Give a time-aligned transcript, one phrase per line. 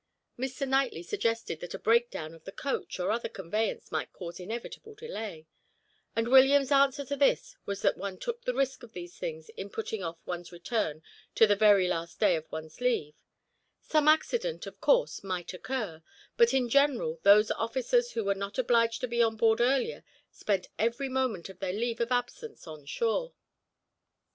[0.35, 0.67] Mr.
[0.67, 5.45] Knightley suggested that a breakdown of the coach or other conveyance might cause inevitable delay,
[6.15, 9.69] and William's answer to this was that one took the risk of these things in
[9.69, 11.03] putting off one's return
[11.35, 13.13] to the very last day of one's leave;
[13.79, 16.01] some accident, of course, might occur,
[16.35, 20.67] but in general, those officers who were not obliged to be on board earlier spent
[20.79, 23.35] every moment of their leave of absence on shore.